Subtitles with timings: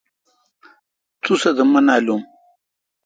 [1.21, 2.21] تس سہ تو مہ نالم۔